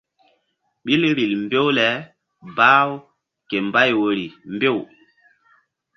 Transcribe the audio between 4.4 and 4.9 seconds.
mbew.